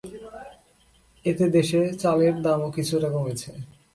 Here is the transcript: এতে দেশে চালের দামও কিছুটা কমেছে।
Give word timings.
এতে 1.25 1.45
দেশে 1.55 1.79
চালের 2.01 2.35
দামও 2.45 2.69
কিছুটা 2.75 3.09
কমেছে। 3.15 3.51